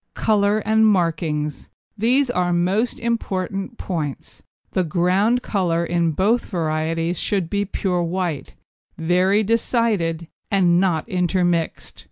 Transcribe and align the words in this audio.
COLOUR 0.15 0.63
AND 0.65 0.87
MARKINGS 0.87 1.69
These 1.95 2.31
are 2.31 2.51
most 2.51 2.99
important 2.99 3.77
points. 3.77 4.41
The 4.71 4.83
ground 4.83 5.43
colour 5.43 5.85
in 5.85 6.13
both 6.13 6.47
varieties 6.49 7.19
should 7.19 7.51
be 7.51 7.65
pure 7.65 8.01
white, 8.01 8.55
very 8.97 9.43
decided, 9.43 10.27
and 10.49 10.79
not 10.79 11.07
intermixed. 11.07 11.99